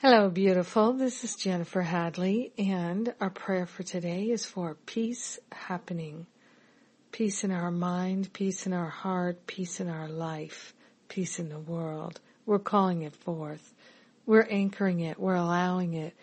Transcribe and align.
Hello, 0.00 0.30
beautiful. 0.30 0.92
This 0.92 1.24
is 1.24 1.34
Jennifer 1.34 1.82
Hadley, 1.82 2.52
and 2.56 3.12
our 3.20 3.30
prayer 3.30 3.66
for 3.66 3.82
today 3.82 4.30
is 4.30 4.44
for 4.44 4.76
peace 4.86 5.40
happening. 5.50 6.28
Peace 7.10 7.42
in 7.42 7.50
our 7.50 7.72
mind, 7.72 8.32
peace 8.32 8.64
in 8.64 8.72
our 8.72 8.90
heart, 8.90 9.44
peace 9.48 9.80
in 9.80 9.88
our 9.88 10.06
life, 10.06 10.72
peace 11.08 11.40
in 11.40 11.48
the 11.48 11.58
world. 11.58 12.20
We're 12.46 12.60
calling 12.60 13.02
it 13.02 13.12
forth. 13.12 13.74
We're 14.24 14.46
anchoring 14.48 15.00
it. 15.00 15.18
We're 15.18 15.34
allowing 15.34 15.94
it. 15.94 16.14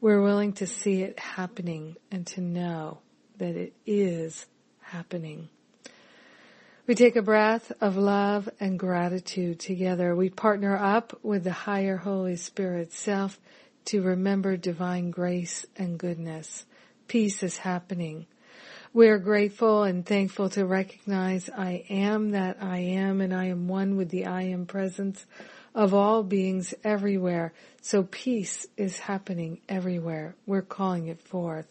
We're 0.00 0.22
willing 0.22 0.54
to 0.54 0.66
see 0.66 1.02
it 1.02 1.18
happening 1.18 1.96
and 2.10 2.26
to 2.28 2.40
know 2.40 3.00
that 3.36 3.56
it 3.56 3.74
is 3.84 4.46
happening. 4.80 5.50
We 6.88 6.94
take 6.94 7.16
a 7.16 7.22
breath 7.22 7.70
of 7.82 7.98
love 7.98 8.48
and 8.58 8.78
gratitude 8.78 9.60
together. 9.60 10.16
We 10.16 10.30
partner 10.30 10.74
up 10.74 11.18
with 11.22 11.44
the 11.44 11.52
higher 11.52 11.98
Holy 11.98 12.36
Spirit 12.36 12.94
self 12.94 13.38
to 13.84 14.00
remember 14.00 14.56
divine 14.56 15.10
grace 15.10 15.66
and 15.76 15.98
goodness. 15.98 16.64
Peace 17.06 17.42
is 17.42 17.58
happening. 17.58 18.24
We 18.94 19.08
are 19.08 19.18
grateful 19.18 19.82
and 19.82 20.06
thankful 20.06 20.48
to 20.48 20.64
recognize 20.64 21.50
I 21.50 21.84
am 21.90 22.30
that 22.30 22.56
I 22.62 22.78
am 22.78 23.20
and 23.20 23.34
I 23.34 23.48
am 23.48 23.68
one 23.68 23.98
with 23.98 24.08
the 24.08 24.24
I 24.24 24.44
am 24.44 24.64
presence 24.64 25.26
of 25.74 25.92
all 25.92 26.22
beings 26.22 26.72
everywhere. 26.82 27.52
So 27.82 28.04
peace 28.04 28.66
is 28.78 28.98
happening 28.98 29.60
everywhere. 29.68 30.36
We're 30.46 30.62
calling 30.62 31.08
it 31.08 31.20
forth. 31.20 31.66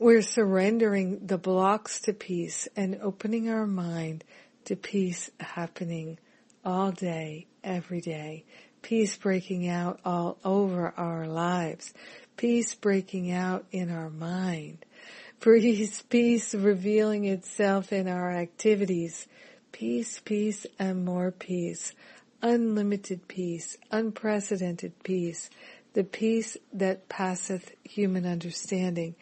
We're 0.00 0.22
surrendering 0.22 1.26
the 1.26 1.36
blocks 1.36 2.00
to 2.02 2.14
peace 2.14 2.66
and 2.74 2.98
opening 3.02 3.50
our 3.50 3.66
mind 3.66 4.24
to 4.64 4.74
peace 4.74 5.30
happening 5.38 6.18
all 6.64 6.90
day, 6.90 7.48
every 7.62 8.00
day. 8.00 8.46
Peace 8.80 9.18
breaking 9.18 9.68
out 9.68 10.00
all 10.02 10.38
over 10.42 10.94
our 10.96 11.26
lives. 11.26 11.92
Peace 12.38 12.74
breaking 12.74 13.30
out 13.30 13.66
in 13.72 13.90
our 13.90 14.08
mind. 14.08 14.86
Peace, 15.40 16.00
peace 16.08 16.54
revealing 16.54 17.26
itself 17.26 17.92
in 17.92 18.08
our 18.08 18.32
activities 18.32 19.26
peace, 19.70 20.18
peace, 20.24 20.66
and 20.78 21.04
more 21.04 21.30
peace, 21.30 21.92
unlimited 22.40 23.28
peace, 23.28 23.76
unprecedented 23.90 24.94
peace, 25.02 25.50
the 25.92 26.04
peace 26.04 26.56
that 26.72 27.08
passeth 27.10 27.72
human 27.84 28.24
understanding 28.24 29.14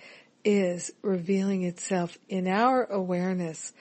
is 0.45 0.93
revealing 1.03 1.65
itself 1.65 2.17
in 2.29 2.47
our 2.47 2.85
awareness 2.85 3.73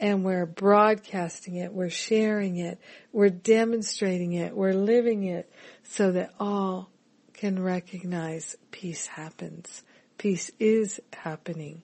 and 0.00 0.24
we're 0.24 0.46
broadcasting 0.46 1.56
it, 1.56 1.72
we're 1.72 1.90
sharing 1.90 2.56
it, 2.56 2.78
we're 3.12 3.28
demonstrating 3.30 4.32
it, 4.32 4.54
we're 4.54 4.72
living 4.72 5.24
it 5.24 5.50
so 5.82 6.12
that 6.12 6.32
all 6.38 6.90
can 7.32 7.62
recognize 7.62 8.56
peace 8.70 9.06
happens. 9.06 9.82
Peace 10.18 10.50
is 10.58 11.00
happening. 11.12 11.82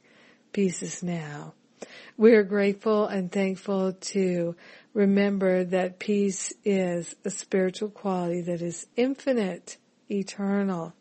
Peace 0.52 0.82
is 0.82 1.02
now. 1.02 1.54
We 2.16 2.34
are 2.34 2.42
grateful 2.42 3.06
and 3.06 3.32
thankful 3.32 3.94
to 3.94 4.54
remember 4.94 5.64
that 5.64 5.98
peace 5.98 6.52
is 6.64 7.14
a 7.24 7.30
spiritual 7.30 7.90
quality 7.90 8.42
that 8.42 8.60
is 8.60 8.86
infinite, 8.96 9.78
eternal, 10.10 10.94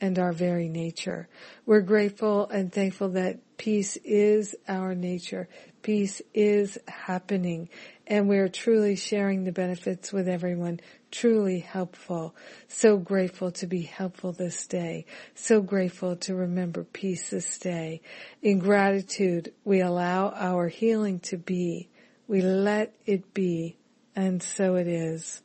and 0.00 0.18
our 0.18 0.32
very 0.32 0.68
nature. 0.68 1.28
We're 1.66 1.80
grateful 1.82 2.48
and 2.48 2.72
thankful 2.72 3.10
that 3.10 3.38
peace 3.56 3.96
is 4.04 4.54
our 4.68 4.94
nature. 4.94 5.48
Peace 5.82 6.22
is 6.34 6.78
happening 6.88 7.68
and 8.06 8.28
we're 8.28 8.48
truly 8.48 8.96
sharing 8.96 9.44
the 9.44 9.52
benefits 9.52 10.12
with 10.12 10.28
everyone. 10.28 10.80
Truly 11.10 11.60
helpful. 11.60 12.34
So 12.68 12.96
grateful 12.96 13.52
to 13.52 13.66
be 13.66 13.82
helpful 13.82 14.32
this 14.32 14.66
day. 14.66 15.06
So 15.34 15.60
grateful 15.60 16.16
to 16.16 16.34
remember 16.34 16.84
peace 16.84 17.30
this 17.30 17.58
day. 17.58 18.00
In 18.42 18.58
gratitude, 18.58 19.52
we 19.64 19.80
allow 19.80 20.30
our 20.30 20.68
healing 20.68 21.20
to 21.20 21.36
be. 21.36 21.88
We 22.26 22.42
let 22.42 22.94
it 23.06 23.32
be. 23.32 23.76
And 24.16 24.42
so 24.42 24.74
it 24.74 24.88
is. 24.88 25.42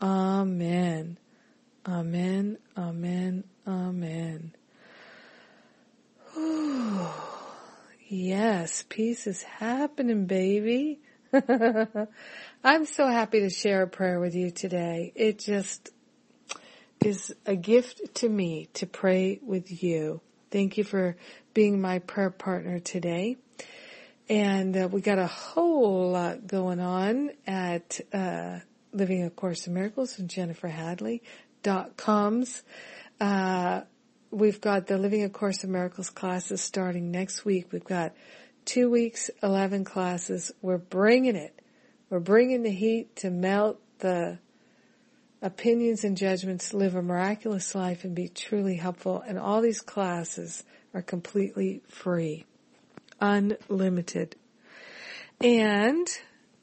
Amen. 0.00 1.18
Amen. 1.86 2.58
Amen. 2.76 3.44
Amen. 3.66 4.52
Ooh, 6.36 7.06
yes, 8.08 8.84
peace 8.88 9.28
is 9.28 9.42
happening, 9.42 10.26
baby. 10.26 11.00
I'm 12.64 12.86
so 12.86 13.06
happy 13.06 13.40
to 13.40 13.50
share 13.50 13.82
a 13.82 13.86
prayer 13.86 14.18
with 14.18 14.34
you 14.34 14.50
today. 14.50 15.12
It 15.14 15.38
just 15.38 15.90
is 17.04 17.34
a 17.46 17.54
gift 17.54 18.16
to 18.16 18.28
me 18.28 18.68
to 18.74 18.86
pray 18.86 19.38
with 19.42 19.82
you. 19.82 20.20
Thank 20.50 20.76
you 20.76 20.82
for 20.82 21.16
being 21.54 21.80
my 21.80 22.00
prayer 22.00 22.30
partner 22.30 22.80
today. 22.80 23.36
And 24.28 24.76
uh, 24.76 24.88
we 24.90 25.02
got 25.02 25.18
a 25.18 25.26
whole 25.26 26.10
lot 26.10 26.48
going 26.48 26.80
on 26.80 27.30
at 27.46 28.00
uh, 28.12 28.58
Living 28.92 29.22
a 29.22 29.30
Course 29.30 29.68
in 29.68 29.74
Miracles 29.74 30.18
and 30.18 30.28
Jennifer 30.28 30.68
Hadley 30.68 31.22
coms. 31.96 32.62
Uh, 33.22 33.82
we've 34.32 34.60
got 34.60 34.88
the 34.88 34.98
Living 34.98 35.22
a 35.22 35.28
Course 35.28 35.62
of 35.62 35.70
Miracles 35.70 36.10
classes 36.10 36.60
starting 36.60 37.12
next 37.12 37.44
week. 37.44 37.68
We've 37.70 37.84
got 37.84 38.14
two 38.64 38.90
weeks, 38.90 39.30
11 39.44 39.84
classes. 39.84 40.50
We're 40.60 40.78
bringing 40.78 41.36
it. 41.36 41.56
We're 42.10 42.18
bringing 42.18 42.64
the 42.64 42.72
heat 42.72 43.14
to 43.18 43.30
melt 43.30 43.78
the 44.00 44.40
opinions 45.40 46.02
and 46.02 46.16
judgments, 46.16 46.74
live 46.74 46.96
a 46.96 47.02
miraculous 47.02 47.76
life 47.76 48.02
and 48.02 48.12
be 48.12 48.26
truly 48.26 48.74
helpful. 48.74 49.22
And 49.24 49.38
all 49.38 49.60
these 49.60 49.82
classes 49.82 50.64
are 50.92 51.00
completely 51.00 51.80
free, 51.86 52.44
unlimited. 53.20 54.34
And 55.40 56.08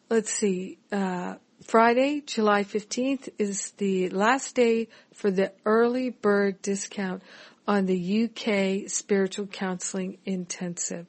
let's 0.10 0.34
see, 0.34 0.78
uh, 0.92 1.36
Friday, 1.64 2.22
July 2.22 2.64
15th 2.64 3.30
is 3.38 3.72
the 3.72 4.10
last 4.10 4.56
day 4.56 4.88
for 5.14 5.30
the 5.30 5.52
early 5.66 6.10
bird 6.10 6.62
discount 6.62 7.22
on 7.68 7.86
the 7.86 8.24
UK 8.24 8.90
Spiritual 8.90 9.46
Counseling 9.48 10.18
Intensive. 10.26 11.06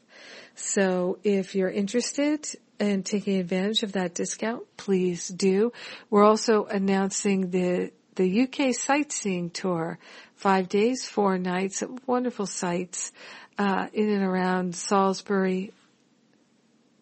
So 0.56 1.18
if 1.22 1.54
you're 1.54 1.70
interested 1.70 2.48
in 2.80 3.04
taking 3.04 3.38
advantage 3.38 3.84
of 3.84 3.92
that 3.92 4.14
discount, 4.14 4.64
please 4.76 5.28
do. 5.28 5.72
We're 6.10 6.24
also 6.24 6.64
announcing 6.66 7.50
the 7.50 7.92
the 8.16 8.42
UK 8.42 8.74
sightseeing 8.74 9.50
tour, 9.50 9.98
five 10.34 10.68
days, 10.68 11.06
four 11.06 11.38
nights 11.38 11.82
wonderful 12.06 12.44
sights 12.44 13.12
uh, 13.56 13.86
in 13.94 14.10
and 14.10 14.24
around 14.24 14.74
Salisbury, 14.74 15.72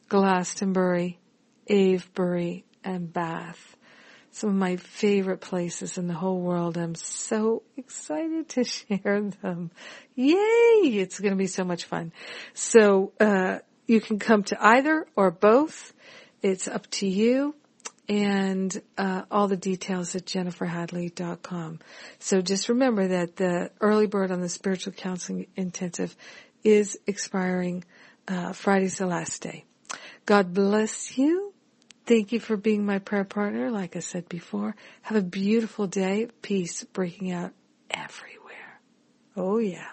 Glastonbury, 0.08 1.18
Avebury, 1.66 2.64
and 2.84 3.12
Bath. 3.12 3.76
Some 4.30 4.50
of 4.50 4.56
my 4.56 4.76
favorite 4.76 5.40
places 5.40 5.98
in 5.98 6.06
the 6.06 6.14
whole 6.14 6.40
world. 6.40 6.76
I'm 6.76 6.94
so 6.94 7.62
excited 7.76 8.48
to 8.50 8.64
share 8.64 9.20
them. 9.42 9.70
Yay! 10.14 10.34
It's 10.82 11.18
going 11.18 11.32
to 11.32 11.38
be 11.38 11.46
so 11.46 11.64
much 11.64 11.84
fun. 11.84 12.12
So, 12.54 13.12
uh, 13.18 13.58
you 13.88 14.00
can 14.00 14.18
come 14.18 14.44
to 14.44 14.64
either 14.64 15.06
or 15.16 15.30
both. 15.30 15.92
It's 16.42 16.68
up 16.68 16.88
to 16.90 17.06
you 17.08 17.54
and 18.08 18.80
uh, 18.96 19.22
all 19.30 19.48
the 19.48 19.56
details 19.56 20.14
at 20.14 20.24
jenniferhadley.com. 20.24 21.80
So 22.18 22.40
just 22.40 22.68
remember 22.68 23.08
that 23.08 23.36
the 23.36 23.70
early 23.80 24.06
bird 24.06 24.30
on 24.30 24.40
the 24.40 24.48
spiritual 24.48 24.92
counseling 24.92 25.46
intensive 25.56 26.14
is 26.62 26.98
expiring 27.06 27.84
uh, 28.28 28.52
Friday's 28.52 28.98
the 28.98 29.06
last 29.06 29.42
day. 29.42 29.64
God 30.26 30.54
bless 30.54 31.16
you. 31.16 31.47
Thank 32.08 32.32
you 32.32 32.40
for 32.40 32.56
being 32.56 32.86
my 32.86 33.00
prayer 33.00 33.24
partner. 33.24 33.70
Like 33.70 33.94
I 33.94 33.98
said 34.00 34.30
before, 34.30 34.74
have 35.02 35.18
a 35.18 35.22
beautiful 35.22 35.86
day. 35.86 36.28
Peace 36.40 36.82
breaking 36.84 37.32
out 37.32 37.52
everywhere. 37.90 38.80
Oh 39.36 39.58
yeah. 39.58 39.88